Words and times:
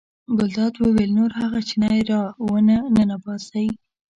ګلداد 0.37 0.73
وویل 0.77 1.11
نور 1.19 1.31
هغه 1.39 1.59
چینی 1.67 1.99
را 2.11 2.21
ونه 2.49 2.77
ننباسئ. 2.95 3.67